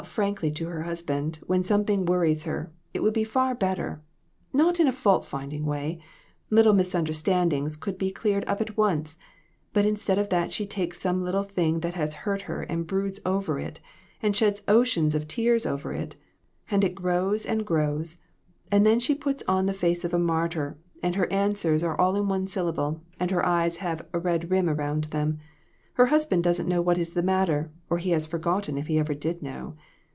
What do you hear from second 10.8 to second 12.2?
some little thing that has